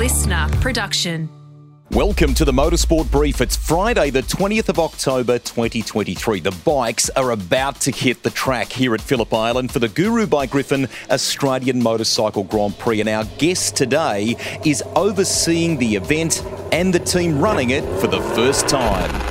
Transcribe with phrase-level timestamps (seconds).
[0.00, 1.28] listener production.
[1.90, 3.42] Welcome to the Motorsport Brief.
[3.42, 6.40] It's Friday, the 20th of October, 2023.
[6.40, 10.26] The bikes are about to hit the track here at Phillip Island for the Guru
[10.26, 13.00] by Gryfyn Australian Motorcycle Grand Prix.
[13.00, 16.42] And our guest today is overseeing the event
[16.72, 19.29] and the team running it for the first time.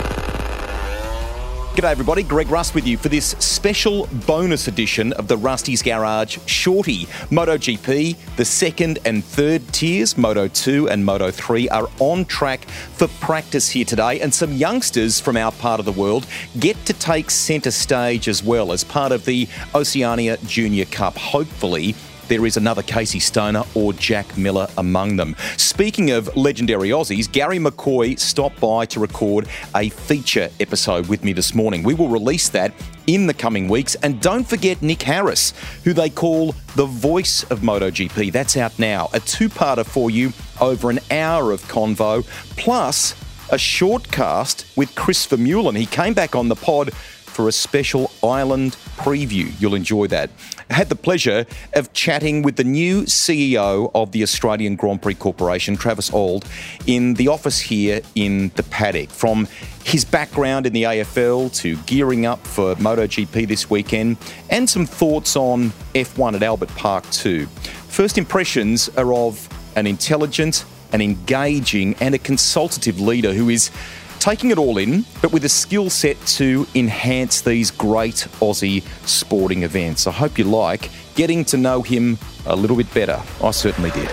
[1.76, 2.24] G'day, everybody.
[2.24, 7.06] Greg Rust with you for this special bonus edition of the Rusty's Garage Shorty.
[7.30, 13.08] MotoGP, the second and third tiers, Moto 2 and Moto 3, are on track for
[13.22, 16.26] practice here today, and some youngsters from our part of the world
[16.60, 21.18] get to take centre stage as well as part of the Oceania Junior Cup.
[21.18, 21.96] Hopefully,
[22.30, 25.36] there is another Casey Stoner or Jack Miller among them.
[25.58, 31.34] Speaking of legendary Aussies, Garry McCoy stopped by to record a feature episode with me
[31.34, 31.84] this morning.
[31.84, 32.72] We will release that
[33.08, 33.96] in the coming weeks.
[33.96, 38.32] And don't forget Nick Harris, who they call the voice of MotoGP.
[38.32, 39.10] That's out now.
[39.14, 42.24] A two parter for you over an hour of convo,
[42.56, 43.16] plus
[43.52, 45.76] a short cast with Chris Vermeulen.
[45.76, 46.92] He came back on the pod
[47.40, 49.50] for a special island preview.
[49.62, 50.30] You'll enjoy that.
[50.70, 55.16] I had the pleasure of chatting with the new CEO of the Australian Grand Prix
[55.16, 56.44] Corporation, Travis Auld,
[56.86, 59.10] in the office here in the paddock.
[59.10, 59.48] From
[59.86, 64.18] his background in the AFL to gearing up for MotoGP this weekend,
[64.50, 67.46] and some thoughts on F1 at Albert Park too.
[67.88, 73.72] First impressions are of an intelligent, an engaging, and a consultative leader who is
[74.20, 79.64] taking it all in, but with a skill set to enhance these great Aussie sporting
[79.64, 80.08] events.
[80.08, 83.22] I hope you like getting to know him a little bit better.
[83.44, 84.10] I certainly did.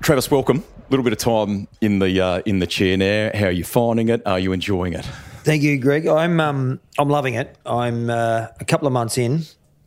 [0.00, 0.58] Travis, welcome.
[0.58, 3.30] A little bit of time in the uh, in the chair now.
[3.34, 4.22] How are you finding it?
[4.26, 5.04] Are you enjoying it?
[5.44, 6.06] Thank you, Greg.
[6.06, 7.56] I'm um, I'm loving it.
[7.66, 9.42] I'm uh, a couple of months in.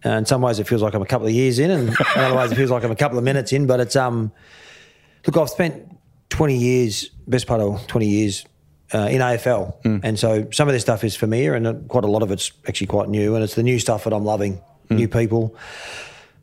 [0.05, 1.95] Uh, in some ways, it feels like I'm a couple of years in, and in
[2.15, 3.67] other ways, it feels like I'm a couple of minutes in.
[3.67, 4.31] But it's um,
[5.25, 5.90] look, I've spent
[6.31, 8.45] 20 years, best part of 20 years
[8.93, 9.81] uh, in AFL.
[9.83, 9.99] Mm.
[10.03, 12.87] And so some of this stuff is familiar and quite a lot of it's actually
[12.87, 13.35] quite new.
[13.35, 14.97] And it's the new stuff that I'm loving, mm.
[14.97, 15.55] new people.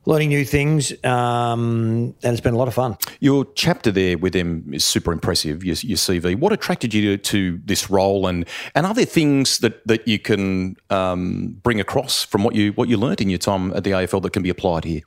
[0.06, 2.97] Learning new things, um, and it's been a lot of fun.
[3.21, 5.62] Your chapter there with them is super impressive.
[5.62, 6.34] Your, your CV.
[6.34, 10.19] What attracted you to, to, this role, and and are there things that, that you
[10.19, 13.91] can um, bring across from what you what you learned in your time at the
[13.91, 15.03] AFL that can be applied here?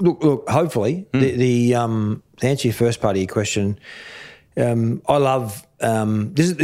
[0.00, 0.48] Look, look.
[0.48, 1.20] Hopefully, mm.
[1.20, 3.78] the, the um, to answer your first part of your question,
[4.56, 6.54] um, I love um, this.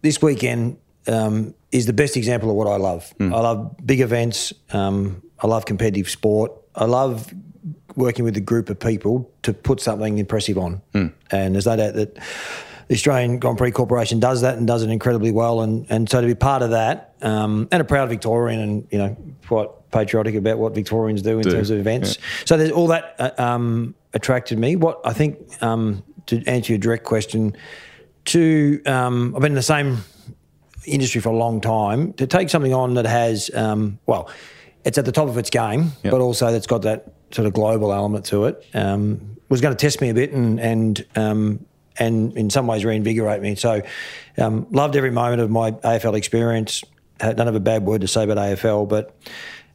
[0.00, 0.78] This weekend
[1.08, 3.12] um, is the best example of what I love.
[3.18, 3.34] Mm.
[3.34, 4.52] I love big events.
[4.70, 6.52] Um, I love competitive sport.
[6.74, 7.32] I love
[7.96, 10.80] working with a group of people to put something impressive on.
[10.94, 11.12] Mm.
[11.30, 14.90] And there's no doubt that the Australian Grand Prix Corporation does that and does it
[14.90, 15.60] incredibly well.
[15.60, 18.98] And and so to be part of that, um, and a proud Victorian, and you
[18.98, 19.16] know
[19.46, 21.50] quite patriotic about what Victorians do in do.
[21.50, 22.16] terms of events.
[22.16, 22.24] Yeah.
[22.46, 24.76] So there's all that uh, um, attracted me.
[24.76, 27.56] What I think um, to answer your direct question,
[28.26, 29.98] to um, I've been in the same
[30.86, 32.12] industry for a long time.
[32.14, 34.30] To take something on that has um, well,
[34.84, 36.10] it's at the top of its game, yep.
[36.10, 38.64] but also that's got that sort of global element to it.
[38.74, 41.66] Um, was going to test me a bit and and um,
[41.98, 43.54] and in some ways reinvigorate me.
[43.54, 43.82] So,
[44.36, 46.84] um, loved every moment of my AFL experience.
[47.18, 49.16] Don't have a bad word to say about AFL, but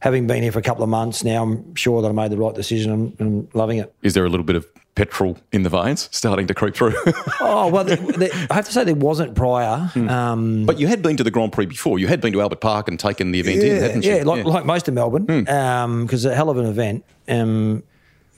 [0.04, 2.36] having been here for a couple of months now, I'm sure that I made the
[2.36, 2.92] right decision.
[2.92, 3.96] I'm, I'm loving it.
[4.02, 6.94] Is there a little bit of petrol in the veins starting to creep through?
[7.40, 9.90] oh well, the, the, I have to say there wasn't prior.
[9.94, 10.12] Mm.
[10.12, 12.00] Um, but you had been to the Grand Prix before.
[12.00, 14.16] You had been to Albert Park and taken the event yeah, in, hadn't you?
[14.16, 14.52] Yeah, like, yeah.
[14.52, 15.84] like most of Melbourne, because mm.
[15.84, 17.06] um, it's a hell of an event.
[17.30, 17.84] Um,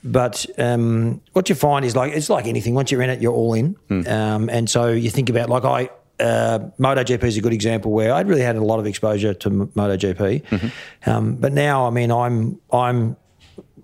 [0.04, 2.74] but um, what you find is like it's like anything.
[2.74, 3.74] Once you're in it, you're all in.
[3.90, 4.08] Mm.
[4.08, 8.12] Um, and so you think about like I uh, MotoGP is a good example where
[8.12, 11.10] I'd really had a lot of exposure to MotoGP, mm-hmm.
[11.10, 13.16] um, but now I mean I'm I'm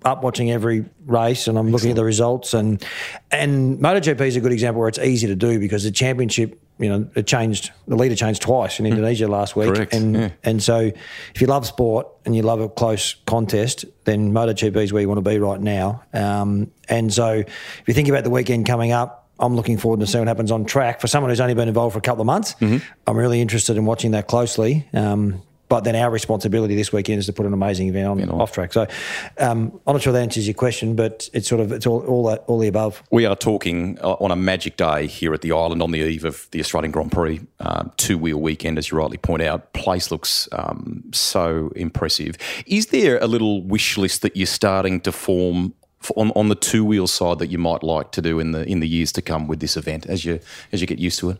[0.05, 2.83] up watching every race and I'm looking at the results and
[3.31, 6.89] and MotoGP is a good example where it's easy to do because the championship you
[6.89, 7.71] know, it changed.
[7.87, 8.91] The leader changed twice in hmm.
[8.91, 9.93] Indonesia last week, Correct.
[9.93, 10.29] and yeah.
[10.43, 14.91] and so if you love sport and you love a close contest, then MotoGP is
[14.91, 16.03] where you want to be right now.
[16.13, 20.07] Um, and so if you think about the weekend coming up, I'm looking forward to
[20.07, 21.01] seeing what happens on track.
[21.01, 22.77] For someone who's only been involved for a couple of months, mm-hmm.
[23.05, 24.87] I'm really interested in watching that closely.
[24.93, 28.51] Um, but then our responsibility this weekend is to put an amazing event on off
[28.51, 28.71] track.
[28.73, 28.83] So
[29.39, 32.25] um, I'm not sure that answers your question, but it's sort of it's all all,
[32.27, 33.01] that, all the above.
[33.11, 36.25] We are talking uh, on a magic day here at the island on the eve
[36.25, 39.73] of the Australian Grand Prix, uh, two wheel weekend, as you rightly point out.
[39.73, 42.37] Place looks um, so impressive.
[42.67, 45.73] Is there a little wish list that you're starting to form
[46.15, 48.79] on, on the two wheel side that you might like to do in the in
[48.79, 50.39] the years to come with this event as you
[50.71, 51.37] as you get used to it?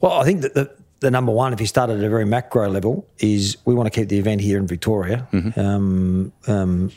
[0.00, 2.68] Well, I think that the, the number one, if you start at a very macro
[2.68, 5.26] level, is we want to keep the event here in Victoria.
[5.32, 5.60] Mm-hmm.
[5.60, 6.92] Um, um,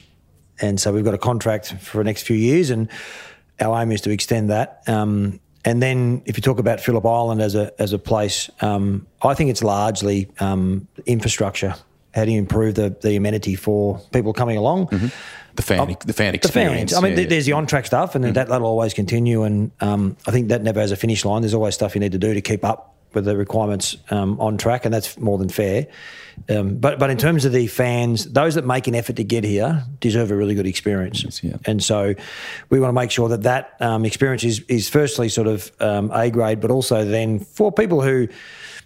[0.59, 2.89] and so we've got a contract for the next few years, and
[3.59, 4.83] our aim is to extend that.
[4.87, 9.05] Um, and then if you talk about Phillip Island as a as a place, um,
[9.21, 11.75] I think it's largely um, infrastructure.
[12.13, 14.87] How do you improve the, the amenity for people coming along?
[14.87, 15.07] Mm-hmm.
[15.61, 16.91] The fan, the fan the experience.
[16.91, 16.93] fans.
[16.93, 17.29] I mean, yeah, th- yeah.
[17.29, 19.43] there's the on-track stuff, and that that'll always continue.
[19.43, 21.41] And um, I think that never has a finish line.
[21.41, 24.57] There's always stuff you need to do to keep up with the requirements um, on
[24.57, 25.87] track, and that's more than fair.
[26.49, 29.43] Um, but but in terms of the fans, those that make an effort to get
[29.43, 31.43] here deserve a really good experience.
[31.43, 31.57] yeah.
[31.65, 32.15] And so
[32.69, 36.09] we want to make sure that that um, experience is is firstly sort of um,
[36.13, 38.27] A grade, but also then for people who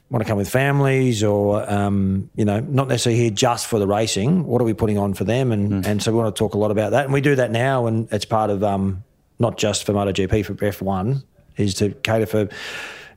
[0.10, 3.88] want to come with families or um, you know not necessarily here just for the
[3.88, 4.46] racing.
[4.46, 5.52] What are we putting on for them?
[5.52, 7.52] And and so we want to talk a lot about that, and we do that
[7.52, 9.04] now, and it's part of um,
[9.40, 11.24] not just for MotoGP for F1
[11.58, 12.50] is to cater for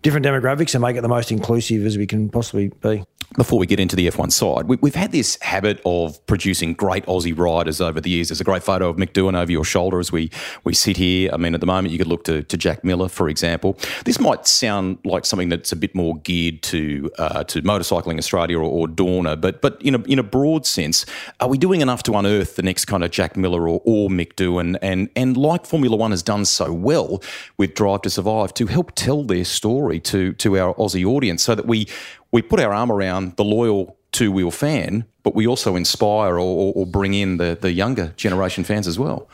[0.02, 3.04] different demographics and make it the most inclusive as we can possibly be.
[3.36, 7.04] Before we get into the F1 side, we, we've had this habit of producing great
[7.04, 8.28] Aussie riders over the years.
[8.28, 10.30] There's a great photo of Mick Doohan over your shoulder as we,
[10.64, 11.30] we sit here.
[11.32, 13.78] I mean, at the moment, you could look to, to Jack Miller, for example.
[14.06, 18.58] This might sound like something that's a bit more geared to uh, to Motorcycling Australia
[18.58, 21.04] or, or Dorna, but but in a, in a broad sense,
[21.40, 24.78] are we doing enough to unearth the next kind of Jack Miller or, or Doohan?
[24.80, 27.22] And, and like Formula One has done so well
[27.56, 31.54] with Drive to Survive, to help tell their story to, to our Aussie audience so
[31.54, 31.86] that we
[32.32, 36.40] we put our arm around the loyal two wheel fan, but we also inspire or,
[36.40, 39.28] or, or bring in the, the younger generation fans as well.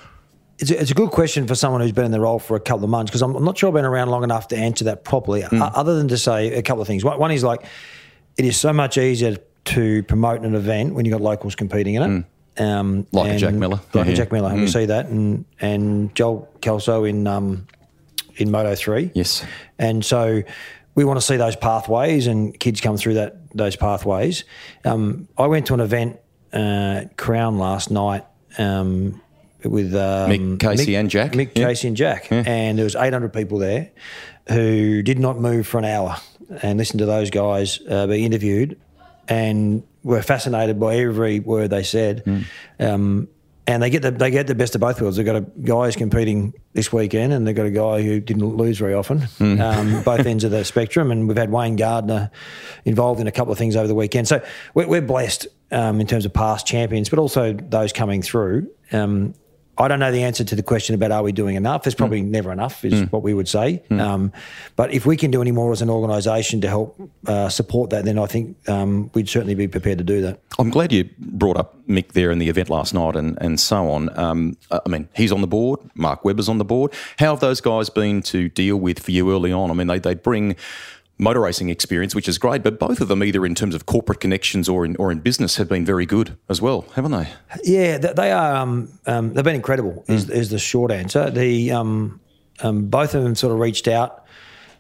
[0.59, 2.61] It's a, it's a good question for someone who's been in the role for a
[2.61, 4.85] couple of months because I'm, I'm not sure I've been around long enough to answer
[4.85, 5.43] that properly.
[5.43, 5.61] Hmm.
[5.63, 7.05] o- other than to say a couple of things.
[7.05, 7.65] One, one is like
[8.37, 9.37] it is so much easier
[9.67, 12.07] to promote an event when you've got locals competing in it.
[12.07, 12.27] Um,
[12.57, 13.17] Hmm.
[13.17, 13.81] Like a Jack Miller.
[13.95, 14.31] like Yeah, a Jack.
[14.31, 17.67] Miller, and we see that, and and Joel Kelso in um,
[18.37, 19.11] in Moto three.
[19.15, 19.45] Yes.
[19.81, 20.45] And so
[20.95, 24.45] we want to see those pathways and kids come through that those pathways.
[24.85, 26.19] Um, I went to an event
[26.53, 26.57] uh,
[27.03, 28.25] at Crown last night
[28.59, 29.21] um,
[29.65, 31.33] with um, Mick Casey and Jack.
[31.33, 31.67] Mick Yeah.
[31.69, 33.91] Casey and Jack, and there was 800 people there
[34.49, 36.17] who did not move for an hour
[36.63, 38.79] and listened to those guys uh, be interviewed
[39.27, 42.47] and were fascinated by every word they said.
[42.79, 43.29] Um,
[43.67, 45.17] and they get the they get the best of both worlds.
[45.17, 48.45] They've got a guy who's competing this weekend, and they've got a guy who didn't
[48.45, 49.27] lose very often.
[49.41, 52.31] Um, both ends of the spectrum, and we've had Wayne Gardner
[52.85, 54.29] involved in a couple of things over the weekend.
[54.29, 54.45] So
[54.75, 58.71] we're, we're blessed um, in terms of past champions, but also those coming through.
[58.93, 59.35] Um,
[59.77, 61.83] I don't know the answer to the question about are we doing enough.
[61.83, 63.83] There's probably never enough, is what we would say.
[63.91, 64.33] Um,
[64.77, 68.05] but if we can do any more as an organisation to help uh, support that,
[68.05, 70.41] then I think um, we'd certainly be prepared to do that.
[70.59, 73.91] I'm glad you brought up Mick there in the event last night and, and so
[73.91, 74.17] on.
[74.19, 75.81] Um, I mean, he's on the board.
[75.95, 76.93] Mark Webber's on the board.
[77.19, 79.71] How have those guys been to deal with for you early on?
[79.71, 80.57] I mean, they, they bring
[81.19, 84.21] motor racing experience, which is great, but both of them, either in terms of corporate
[84.21, 87.29] connections or in, or in business, have been very good as well, haven't they?
[87.63, 88.57] Yeah, they are.
[88.57, 90.05] Um, um, they've been incredible.
[90.09, 91.31] Is, is the short answer.
[91.31, 92.21] The um,
[92.61, 94.25] um, both of them sort of reached out.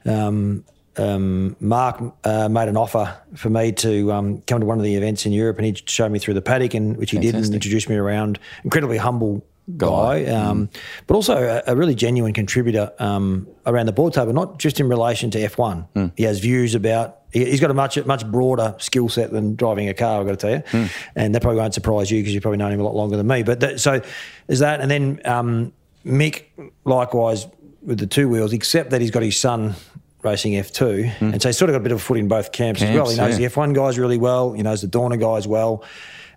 [0.04, 0.64] Um,
[0.96, 4.94] um, Mark uh, made an offer for me to um, come to one of the
[4.94, 7.54] events in Europe, and he showed me through the paddock, and which he did, and
[7.54, 8.38] introduced me around.
[8.62, 9.44] Incredibly humble
[9.76, 10.68] guy, um,
[11.06, 14.88] but also a, a really genuine contributor um, around the board table, not just in
[14.88, 16.12] relation to F1.
[16.16, 17.18] He has views about.
[17.32, 20.20] he- He's got a much much broader skill set than driving a car.
[20.20, 22.72] I've got to tell you, and that probably won't surprise you because you've probably known
[22.72, 23.42] him a lot longer than me.
[23.42, 24.00] But that, so
[24.46, 25.72] there's that, and then um,
[26.04, 26.44] Mick
[26.84, 27.46] likewise
[27.82, 29.74] with the two wheels, except that he's got his son
[30.22, 32.50] racing F2, and so he's sort of got a bit of a foot in both
[32.52, 33.08] camps, as well.
[33.10, 33.48] He knows yeah.
[33.48, 34.52] the F1 guys really well.
[34.52, 35.84] He knows the Dorna guys well.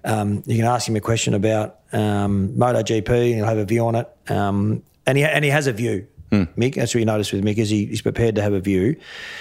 [0.07, 3.85] Um, you can ask him a question about um, MotoGP, and he'll have a view
[3.85, 4.09] on it.
[4.29, 6.07] Um, and he and he has a view.
[6.31, 8.97] Mick, that's what you notice with Mick is he, he's prepared to have a view.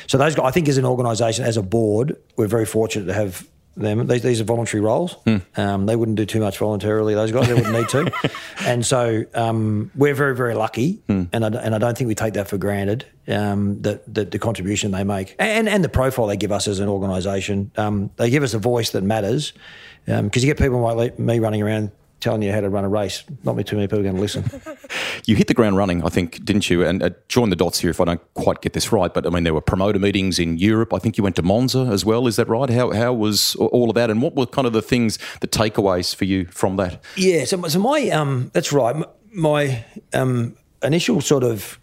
[0.06, 3.12] So those guys, I think, as an organisation, as a board, we're very fortunate to
[3.12, 3.44] have
[3.76, 4.06] them.
[4.06, 5.16] These, these are voluntary roles.
[5.56, 7.14] Um, they wouldn't do too much voluntarily.
[7.14, 8.12] Those guys, they wouldn't need to.
[8.66, 11.00] And so um, we're very, very lucky,
[11.32, 13.04] and I, and I don't think we take that for granted.
[13.28, 16.78] Um, that, that the contribution they make and and the profile they give us as
[16.78, 19.52] an organisation, um, they give us a voice that matters.
[20.06, 23.24] Because you get people like me running around telling you how to run a race.
[23.44, 24.44] Not me too many people are going to listen.
[25.24, 26.84] You hit the ground running, I think, didn't you?
[26.84, 29.12] And uh, join the dots here if I don't quite get this right.
[29.12, 30.94] But I mean, there were promoter meetings in Europe.
[30.94, 32.28] I think you went to Monza as well.
[32.28, 32.70] Is that right?
[32.70, 34.08] How how was all of that?
[34.08, 37.02] And what were kind of the things, the takeaways for you from that?
[37.16, 38.94] Yeah, so, so my um, that's right.
[39.32, 41.80] My um, initial sort of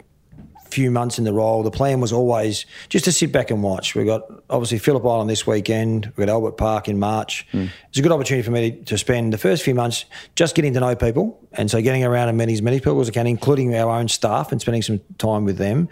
[0.74, 3.94] few months in the role, the plan was always just to sit back and watch.
[3.94, 6.06] We've got obviously Phillip Island this weekend.
[6.06, 7.46] we've got Albert Park in March.
[7.52, 10.04] It's a good opportunity for me to, to spend the first few months
[10.36, 13.08] just getting to know people, and so getting around and meeting as many people as
[13.08, 15.88] I can, including our own staff, and spending some time with them.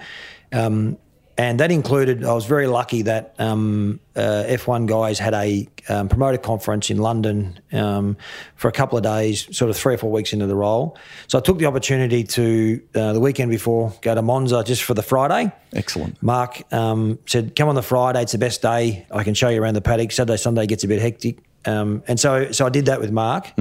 [0.52, 0.98] Um,
[1.38, 2.24] and that included.
[2.24, 6.98] I was very lucky that um, uh, F1 guys had a um, promoter conference in
[6.98, 8.16] London um,
[8.56, 10.96] for a couple of days, sort of three or four weeks into the role.
[11.28, 14.94] So I took the opportunity to uh, the weekend before go to Monza just for
[14.94, 15.50] the Friday.
[15.72, 16.22] Excellent.
[16.22, 19.06] Mark um, said, "Come on the Friday; it's the best day.
[19.10, 20.12] I can show you around the paddock.
[20.12, 23.52] Saturday, Sunday gets a bit hectic." Um, and so, so I did that with Mark,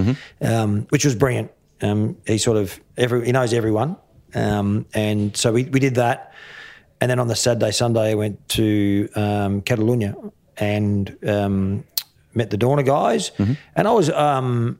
[0.42, 1.52] um, which was brilliant.
[1.82, 3.96] Um, he sort of every he knows everyone,
[4.34, 6.34] um, and so we, we did that.
[7.02, 11.84] And then on the Saturday, Sunday, I went to um, Catalunya and um,
[12.34, 13.32] met the Dorna guys.
[13.76, 14.80] And I was um,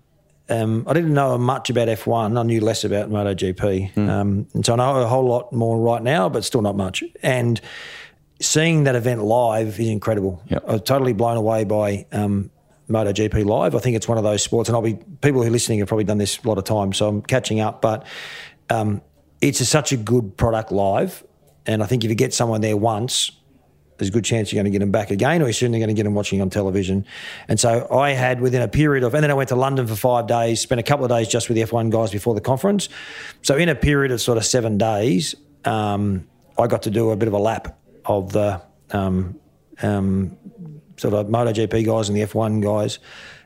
[0.52, 2.38] um, I didn't know much about F1.
[2.38, 6.02] I knew less about MotoGP, um, and so I know a whole lot more right
[6.02, 7.04] now, but still not much.
[7.24, 7.60] And
[8.42, 10.44] seeing that event live is incredible.
[10.48, 10.64] Yep.
[10.68, 12.52] I was totally blown away by um,
[12.90, 13.76] MotoGP live.
[13.76, 15.88] I think it's one of those sports, and I'll be people who are listening have
[15.88, 17.82] probably done this a lot of times, so I'm catching up.
[17.82, 18.06] But
[18.70, 19.02] um,
[19.40, 21.24] it's a, such a good product live,
[21.66, 23.32] and I think if you get someone there once,
[24.02, 25.90] there's a good chance you're going to get them back again, or you're certainly going
[25.90, 27.06] to get them watching on television.
[27.48, 29.96] And so I had within a period of, and then I went to London for
[29.96, 32.90] five days, spent a couple of days just with the F1 guys before the conference.
[33.44, 36.28] So in a period of sort of seven days, um,
[36.58, 39.40] I got to do a bit of a lap of the um,
[39.84, 40.36] um,
[40.98, 42.98] sort of MotoGP guys and the F1 guys,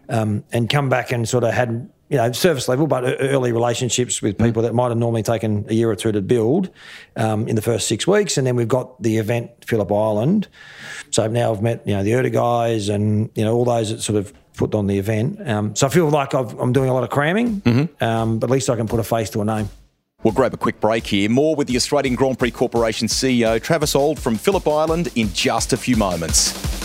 [0.07, 4.21] um, and come back and sort of had you know service level, but early relationships
[4.21, 6.69] with people that might have normally taken a year or two to build
[7.15, 10.47] um, in the first six weeks, and then we've got the event Phillip Island.
[11.11, 14.01] So now I've met you know the Erda guys and you know all those that
[14.01, 15.47] sort of put on the event.
[15.47, 17.61] Um, so I feel like I've, I'm doing a lot of cramming,
[17.99, 19.69] um, but at least I can put a face to a name.
[20.23, 21.29] We'll grab a quick break here.
[21.29, 25.73] More with the Australian Grand Prix Corporation CEO Travis Auld from Phillip Island in just
[25.73, 26.84] a few moments.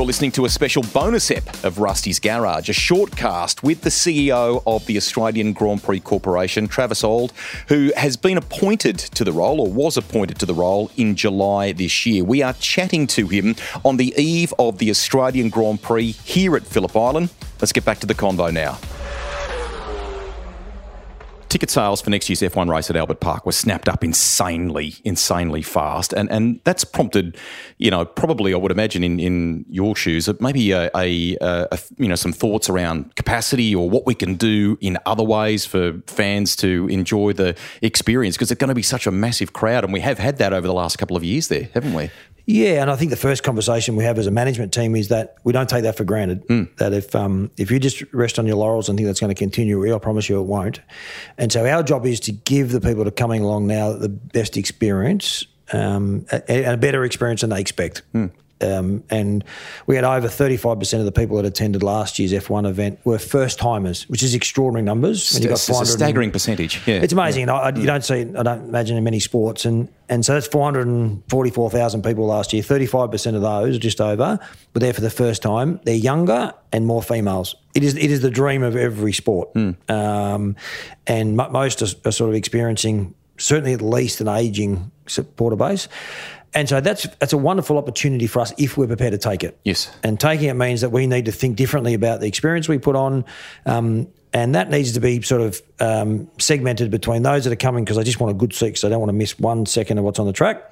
[0.00, 3.90] You're listening to a special bonus ep of Rusty's Garage, a short cast with the
[3.90, 7.34] CEO of the Australian Grand Prix Corporation, Travis Auld,
[7.68, 11.72] who has been appointed to the role or was appointed to the role in July
[11.72, 12.24] this year.
[12.24, 16.62] We are chatting to him on the eve of the Australian Grand Prix here at
[16.62, 17.28] Phillip Island.
[17.60, 18.78] Let's get back to the convo now.
[21.60, 25.60] Ticket sales for next year's F1 race at Albert Park were snapped up insanely, insanely
[25.60, 27.36] fast, and and that's prompted,
[27.76, 31.78] you know, probably I would imagine in, in your shoes, uh, maybe a, a, a
[31.98, 36.00] you know some thoughts around capacity or what we can do in other ways for
[36.06, 39.92] fans to enjoy the experience because it's going to be such a massive crowd, and
[39.92, 42.08] we have had that over the last couple of years there, haven't we?
[42.46, 45.36] Yeah, and I think the first conversation we have as a management team is that
[45.44, 46.42] we don't take that for granted.
[46.78, 49.38] That if um, if you just rest on your laurels and think that's going to
[49.38, 50.80] continue, I promise you it won't.
[51.38, 54.08] And so our job is to give the people that are coming along now the
[54.08, 58.02] best experience um, and a better experience than they expect.
[58.62, 59.44] Um, and
[59.86, 63.58] we had over 35% of the people that attended last year's F1 event were first
[63.58, 65.38] timers, which is extraordinary numbers.
[65.38, 66.80] Got It's a staggering percentage.
[66.86, 67.48] Yeah, it's amazing.
[67.48, 70.46] I, I, you don't see, I don't imagine in many sports, and and so that's
[70.48, 72.62] four hundred and forty-four thousand people last year.
[72.62, 74.38] Thirty-five percent of those, just over,
[74.74, 75.80] were there for the first time.
[75.84, 77.54] They're younger and more females.
[77.74, 79.54] It is it is the dream of every sport,
[79.88, 80.56] um,
[81.06, 85.88] and mo most are, are sort of experiencing certainly at least an aging supporter base.
[86.54, 89.58] And so that's that's a wonderful opportunity for us if we're prepared to take it.
[89.64, 89.90] Yes.
[90.02, 92.96] And taking it means that we need to think differently about the experience we put
[92.96, 93.24] on.
[93.66, 97.84] Um, and that needs to be sort of um, segmented between those that are coming
[97.84, 99.98] because I just want a good seat because they don't want to miss one second
[99.98, 100.70] of what's on the track,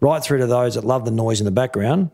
[0.00, 2.10] right through to those that love the noise in the background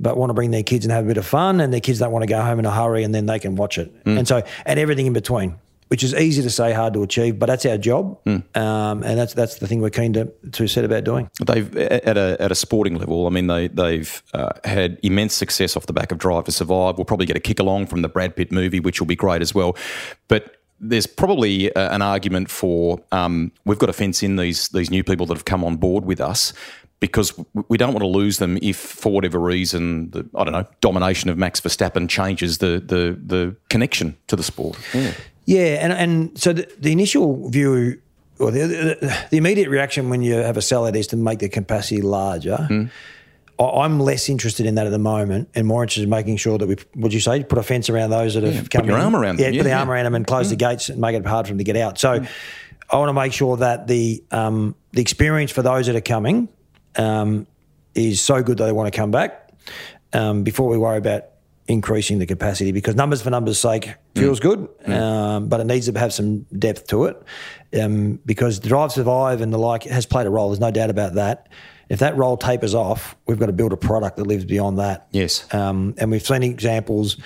[0.00, 1.98] but want to bring their kids and have a bit of fun, and their kids
[1.98, 3.92] don't want to go home in a hurry and then they can watch it.
[4.04, 5.56] And so, and everything in between.
[5.88, 9.32] Which is easy to say, hard to achieve, but that's our job, um, and that's
[9.32, 11.30] that's the thing we're keen to, to set about doing.
[11.44, 13.26] They've at a at a sporting level.
[13.26, 16.98] I mean, they they've uh, had immense success off the back of Drive to Survive.
[16.98, 19.40] We'll probably get a kick along from the Brad Pitt movie, which will be great
[19.40, 19.76] as well.
[20.28, 24.90] But there's probably uh, an argument for um, we've got to fence in these these
[24.90, 26.52] new people that have come on board with us.
[27.00, 27.32] Because
[27.68, 31.30] we don't want to lose them if, for whatever reason, the I don't know domination
[31.30, 34.76] of Max Verstappen changes the the the connection to the sport.
[34.92, 35.12] Yeah,
[35.56, 38.00] and and so the, the initial view
[38.38, 41.48] or the, the the immediate reaction when you have a sellout is to make the
[41.48, 42.66] capacity larger.
[43.58, 46.58] I- I'm less interested in that at the moment, and more interested in making sure
[46.58, 49.04] that we, would you say, put a fence around those that have come your in.
[49.04, 49.80] arm around yeah, them, put the yeah.
[49.80, 51.76] arm around them and close the gates and make it hard for them to get
[51.76, 51.98] out.
[51.98, 52.24] So,
[52.90, 56.48] I want to make sure that the um, the experience for those that are coming
[56.96, 57.46] um,
[57.94, 59.50] is so good that they want to come back
[60.12, 61.24] um, before we worry about
[61.68, 65.98] increasing the capacity because numbers for numbers' sake feels good, um, but it needs to
[65.98, 67.22] have some depth to it
[67.80, 70.48] um, because the Drive Survive and the like has played a role.
[70.48, 71.48] There's no doubt about that.
[71.88, 75.08] if that role tapers off, we've got to build a product that lives beyond that.
[75.10, 75.52] Yes.
[75.54, 77.16] Um, and we've seen examples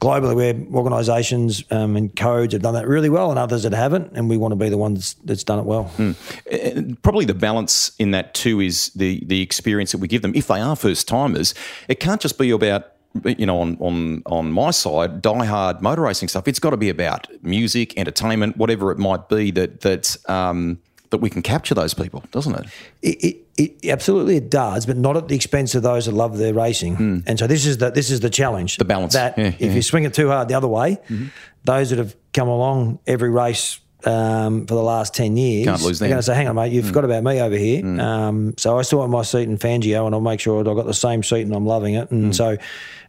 [0.00, 4.12] globally where organisations um, and codes have done that really well and others that haven't,
[4.14, 5.92] and we want to be the ones that's done it well.
[5.98, 7.02] Mm.
[7.02, 10.32] Probably the balance in that too is the the experience that we give them.
[10.34, 11.54] If they are first timers,
[11.88, 12.92] it can't just be about
[13.24, 16.48] you know, on on on my side, die-hard motor racing stuff.
[16.48, 20.78] It's got to be about music, entertainment, whatever it might be that that um,
[21.10, 22.66] that we can capture those people, doesn't it?
[23.02, 26.38] It, it, it absolutely it does, but not at the expense of those that love
[26.38, 26.96] their racing.
[26.96, 27.24] Mm.
[27.26, 29.14] And so this is the this is the challenge, the balance.
[29.14, 29.72] That yeah, if yeah.
[29.72, 31.26] you swing it too hard the other way, mm-hmm.
[31.64, 35.66] those that have come along every race um, for the last 10 years.
[35.66, 36.86] Can't lose They're going to say, hang on, mate, you mm.
[36.86, 37.82] forgot about me over here.
[37.82, 38.00] Mm.
[38.00, 40.86] Um, so I still have my seat in Fangio and I'll make sure I've got
[40.86, 42.10] the same seat and I'm loving it.
[42.10, 42.34] And mm.
[42.34, 42.56] so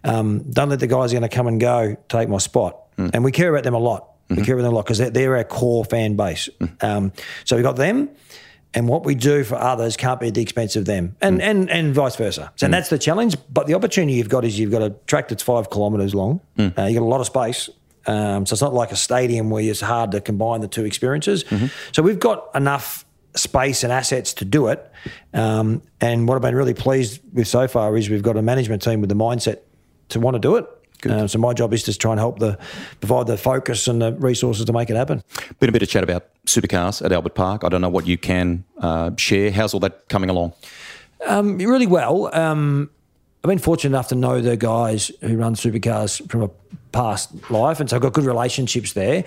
[0.04, 2.78] um, don't let the guys are going to come and go take my spot.
[3.14, 4.10] And we care about them a lot.
[4.28, 4.42] Mm-hmm.
[4.42, 6.50] We care about them a lot because they're, they're, our core fan base.
[6.82, 7.14] Um,
[7.46, 8.10] so we've got them.
[8.74, 11.72] And what we do for others can't be at the expense of them, and and,
[11.72, 12.52] and vice versa.
[12.56, 13.36] So that's the challenge.
[13.52, 16.40] But the opportunity you've got is you've got a track that's five kilometres long.
[16.78, 17.68] Uh, you've got a lot of space.
[18.10, 21.44] Um, so it's not like a stadium where it's hard to combine the two experiences.
[21.44, 21.68] Mm-hmm.
[21.92, 24.92] So we've got enough space and assets to do it.
[25.34, 28.82] Um, and what I've been really pleased with so far is we've got a management
[28.82, 29.60] team with the mindset
[30.10, 30.66] to want to do it.
[31.08, 32.58] Um, so my job is to try and help the
[33.00, 35.24] provide the focus and the resources to make it happen.
[35.60, 37.64] Been a bit of chat about supercars at Albert Park.
[37.64, 39.50] I don't know what you can uh, share.
[39.52, 40.54] How's all that coming along?
[41.26, 42.34] Um, really well.
[42.36, 42.90] Um,
[43.44, 46.50] I've been fortunate enough to know the guys who run supercars from a
[46.92, 49.24] past life, and so I've got good relationships there.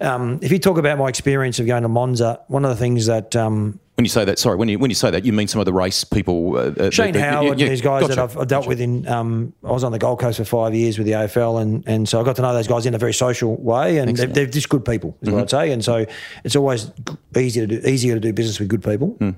[0.00, 3.06] Um, if you talk about my experience of going to Monza, one of the things
[3.06, 5.48] that um, when you say that, sorry, when you when you say that, you mean
[5.48, 8.14] some of the race people, uh, Shane the, the, Howard, yeah, and these guys gotcha,
[8.14, 8.68] that I've, I've dealt gotcha.
[8.68, 9.08] with in.
[9.08, 12.06] Um, I was on the Gold Coast for five years with the AFL, and and
[12.06, 14.46] so I got to know those guys in a very social way, and they're, they're,
[14.46, 15.36] just good people, is mm-hmm.
[15.36, 15.72] what I'd say.
[15.72, 16.04] And so
[16.44, 16.90] it's always
[17.36, 19.16] easier to do easier to do business with good people.
[19.18, 19.34] Mm.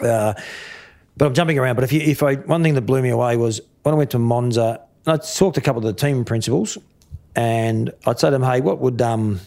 [0.00, 0.34] Uh,
[1.18, 1.74] but I'm jumping around.
[1.74, 4.10] But if you, if I one thing that blew me away was when I went
[4.12, 6.78] to Monza, and I talked to a couple of the team principals,
[7.36, 9.40] and I'd say to them, "Hey, what would um?"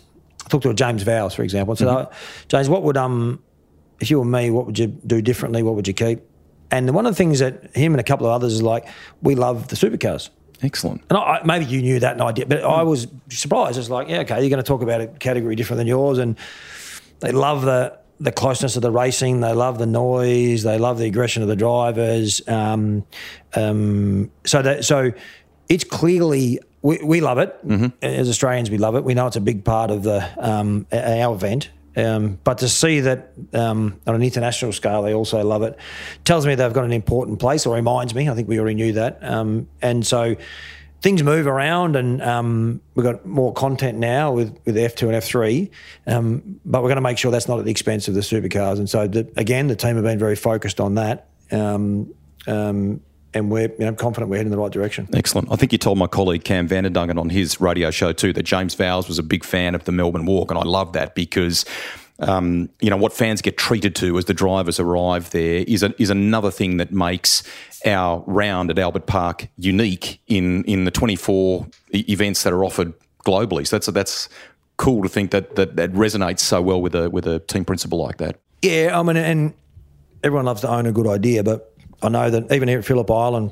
[0.46, 1.74] I talked to a James Vowles, for example.
[1.74, 2.13] I said, Mm-hmm.
[2.13, 3.42] oh, "James, what would um,
[4.00, 5.63] if you were me, what would you do differently?
[5.63, 6.20] What would you keep?"
[6.72, 8.88] And one of the things that him and a couple of others is like,
[9.22, 10.30] we love the supercars.
[10.63, 11.01] Excellent.
[11.10, 13.78] And I, maybe you knew that and I did, but I was surprised.
[13.78, 16.38] It's like, yeah, okay, you're going to talk about a category different than yours, and
[17.20, 19.42] they love the the closeness of the racing.
[19.42, 20.64] They love the noise.
[20.64, 22.42] They love the aggression of the drivers.
[22.48, 23.03] Um,
[23.55, 25.12] um, so that so
[25.68, 27.88] it's clearly we, we love it Mm-hmm.
[28.03, 28.70] as Australians.
[28.70, 29.03] We love it.
[29.03, 31.70] We know it's a big part of the um, our event.
[31.98, 35.77] Um, but to see that um, on an international scale, they also love it,
[36.24, 38.29] tells me they've got an important place, or reminds me.
[38.29, 39.20] I think we already knew that.
[39.22, 40.38] Um, and so
[41.01, 45.70] things move around, and um, we've got more content now with, with F2 and F3.
[46.07, 48.77] Um, but we're going to make sure that's not at the expense of the supercars.
[48.77, 51.27] And so, the, again, the team have been very focused on that.
[51.51, 52.14] Um,
[52.48, 53.01] um,
[53.33, 55.07] and we're you know, confident we're heading in the right direction.
[55.14, 55.51] Excellent.
[55.51, 58.75] I think you told my colleague Cam Vanderdungen on his radio show too that James
[58.75, 61.66] Vowles was a big fan of the Melbourne Walk, and I love that because.
[62.22, 66.00] Um, you know what fans get treated to as the drivers arrive there is a,
[66.00, 67.42] is another thing that makes
[67.84, 72.94] our round at Albert Park unique in in the 24 e- events that are offered
[73.25, 73.66] globally.
[73.66, 74.29] So that's that's
[74.77, 78.01] cool to think that that, that resonates so well with a with a team principal
[78.01, 78.40] like that.
[78.62, 79.53] Yeah, I mean, and
[80.24, 83.10] everyone loves to own a good idea, but I know that even here at Phillip
[83.10, 83.51] Island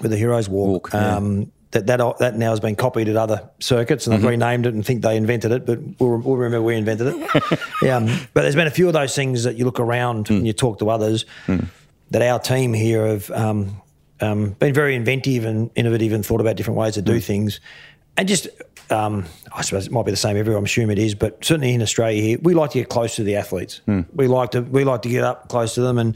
[0.00, 1.16] with the Heroes Walk, Walk, yeah.
[1.16, 4.74] um, that, that that now has been copied at other circuits, and they've renamed it
[4.74, 7.60] and think they invented it, but we'll, we'll remember we invented it.
[7.82, 10.46] yeah, um, but there's been a few of those things that you look around and
[10.46, 11.26] you talk to others
[12.10, 13.82] that our team here have um,
[14.20, 17.60] um, been very inventive and innovative and thought about different ways to do things,
[18.16, 18.48] and just.
[18.88, 20.58] Um, I suppose it might be the same everywhere.
[20.58, 23.24] I'm assuming it is, but certainly in Australia here, we like to get close to
[23.24, 23.80] the athletes.
[24.14, 26.14] We like to we like to get up close to them, and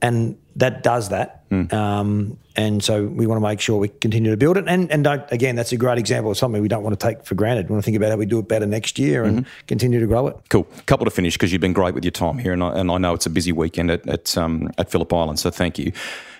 [0.00, 1.44] and that does that.
[1.70, 4.64] Um, and so we want to make sure we continue to build it.
[4.66, 7.24] And and don't, again, that's a great example of something we don't want to take
[7.24, 7.68] for granted.
[7.68, 10.06] We want to think about how we do it better next year and continue to
[10.06, 10.36] grow it.
[10.48, 10.66] Cool.
[10.86, 12.98] Couple to finish because you've been great with your time here, and I, and I
[12.98, 15.38] know it's a busy weekend at at, um, at Phillip Island.
[15.38, 15.92] So thank you.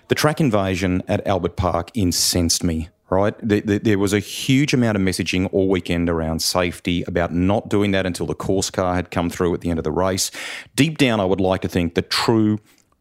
[0.09, 2.89] The track invasion at Albert Park incensed me.
[3.11, 7.31] Right, the, the, there was a huge amount of messaging all weekend around safety, about
[7.31, 9.93] not doing that until the course car had come through at the end of the
[9.93, 10.31] race.
[10.77, 12.59] Deep down, I would like to think the true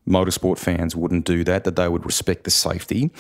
[0.08, 3.12] motorsport fans wouldn't do that, that they would respect the safety.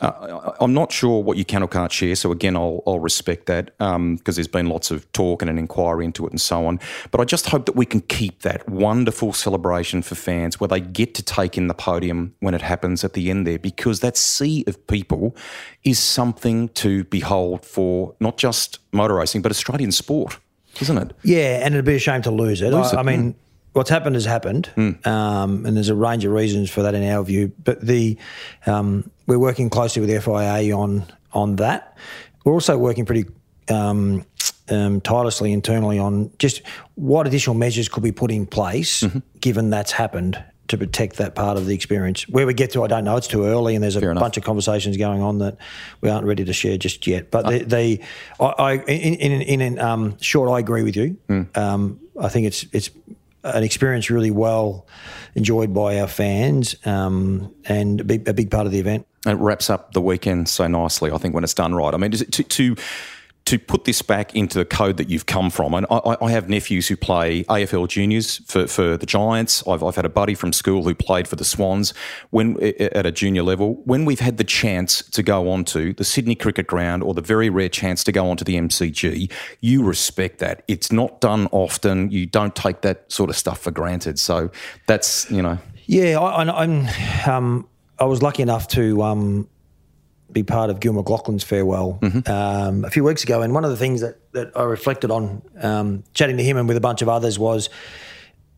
[0.00, 3.46] Uh, I'm not sure what you can or can't share, so again, I'll, I'll respect
[3.46, 6.78] that because there's been lots of talk and an inquiry into it and so on.
[7.10, 10.80] But I just hope that we can keep that wonderful celebration for fans where they
[10.80, 14.18] get to take in the podium when it happens at the end there because that
[14.18, 15.34] sea of people
[15.84, 20.38] is something to behold for not just motor racing, but Australian sport,
[20.82, 21.16] isn't it?
[21.22, 22.70] Yeah, and it'd be a shame to lose it.
[22.70, 23.34] Lose I, it, I mean,
[23.76, 24.90] what's happened has happened, Hmm.
[25.04, 27.52] um, and there's a range of reasons for that in our view.
[27.62, 28.16] But the
[28.66, 31.96] um, we're working closely with the FIA on on that.
[32.44, 33.26] We're also working pretty
[33.68, 34.24] um,
[34.70, 36.62] um, tirelessly internally on just
[36.94, 39.18] what additional measures could be put in place, Mm-hmm.
[39.40, 40.42] given that's happened.
[40.70, 42.28] To protect that part of the experience.
[42.28, 43.16] Where we get to, I don't know.
[43.16, 44.20] It's too early, and there's a Fair enough.
[44.22, 45.58] bunch of conversations going on that
[46.00, 47.30] we aren't ready to share just yet.
[47.30, 48.00] But the, the
[48.40, 51.16] I, I in in, in, in um, short, I agree with you.
[51.54, 52.90] Um, I think it's it's
[53.44, 54.86] an experience really well
[55.34, 59.06] enjoyed by our fans um, and a big, a big part of the event.
[59.26, 61.92] It wraps up the weekend so nicely, I think, when it's done right.
[61.92, 62.76] I mean, to, to
[63.46, 66.48] to put this back into the code that you've come from, and I, I have
[66.48, 69.66] nephews who play AFL juniors for, for the Giants.
[69.66, 71.94] I've, I've had a buddy from school who played for the Swans
[72.30, 73.80] when at a junior level.
[73.84, 77.48] When we've had the chance to go onto the Sydney Cricket Ground or the very
[77.48, 79.30] rare chance to go onto the MCG,
[79.60, 80.62] you respect that.
[80.66, 82.10] It's not done often.
[82.10, 84.18] You don't take that sort of stuff for granted.
[84.18, 84.50] So
[84.86, 85.58] that's you know.
[85.86, 86.88] Yeah, I, I'm.
[87.28, 89.48] Um, I was lucky enough to um,
[90.32, 93.76] be part of Gil McLachlan's farewell um, a few weeks ago, and one of the
[93.76, 97.08] things that, that I reflected on, um, chatting to him and with a bunch of
[97.08, 97.68] others, was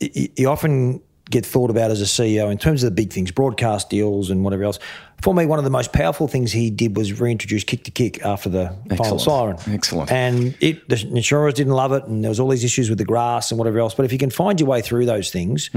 [0.00, 3.30] you, you often get thought about as a CEO in terms of the big things,
[3.30, 4.78] broadcast deals and whatever else.
[5.20, 8.24] For me, one of the most powerful things he did was reintroduce kick to kick
[8.24, 9.58] after the final siren.
[9.66, 10.10] Excellent.
[10.10, 13.04] And it, the insurers didn't love it, and there was all these issues with the
[13.04, 13.94] grass and whatever else.
[13.94, 15.70] But if you can find your way through those things,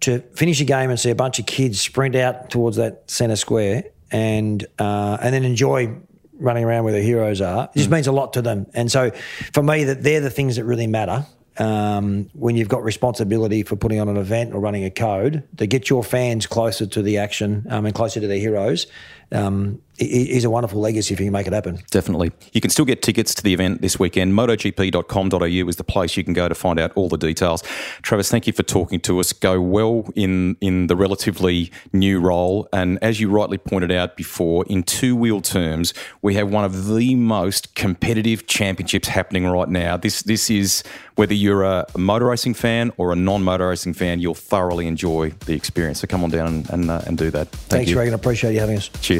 [0.00, 3.36] to finish a game and see a bunch of kids sprint out towards that centre
[3.36, 5.96] square and uh, and then enjoy
[6.38, 8.66] running around where their heroes are, it just means a lot to them.
[8.74, 9.10] And so,
[9.52, 11.26] for me, that they're the things that really matter.
[11.58, 15.66] Um, when you've got responsibility for putting on an event or running a code, to
[15.66, 18.86] get your fans closer to the action um, and closer to their heroes
[19.32, 21.78] um, i- i- is a wonderful legacy if you can make it happen.
[21.90, 22.30] Definitely.
[22.52, 24.32] You can still get tickets to the event this weekend.
[24.34, 27.62] MotoGP.com.au is the place you can go to find out all the details.
[28.02, 29.32] Travis, thank you for talking to us.
[29.32, 32.68] Go well in, in the relatively new role.
[32.72, 36.86] And as you rightly pointed out before, in two wheel terms, we have one of
[36.94, 39.96] the most competitive championships happening right now.
[39.96, 40.82] This, this is
[41.16, 45.30] whether you're a motor racing fan or a non motor racing fan, you'll thoroughly enjoy
[45.46, 46.00] the experience.
[46.00, 47.48] So come on down and, and, uh, and do that.
[47.48, 47.98] Thank Thanks, you.
[47.98, 48.14] Reagan.
[48.14, 48.88] Appreciate you having us.
[49.00, 49.15] Cheers.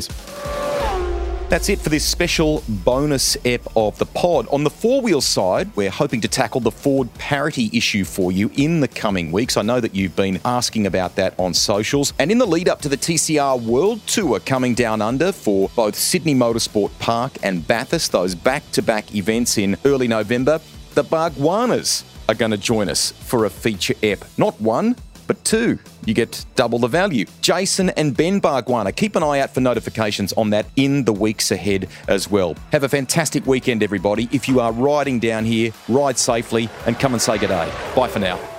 [1.49, 4.49] That's it for this special bonus ep of the pod.
[4.49, 8.51] On the four wheel side, we're hoping to tackle the Ford parity issue for you
[8.57, 9.57] in the coming weeks.
[9.57, 12.13] I know that you've been asking about that on socials.
[12.19, 15.95] And in the lead up to the TCR World Tour coming down under for both
[15.95, 20.61] Sydney Motorsport Park and Bathurst, those back to back events in early November,
[20.95, 24.25] the Bargwannas are going to join us for a feature ep.
[24.37, 25.79] Not one, but two.
[26.05, 27.27] You get double the value.
[27.41, 28.95] Jason and Ben Bargwanna.
[28.95, 32.55] Keep an eye out for notifications on that in the weeks ahead as well.
[32.73, 34.29] Have a fantastic weekend, everybody.
[34.33, 37.73] If you are riding down here, ride safely and come and say good day.
[37.95, 38.56] Bye for now.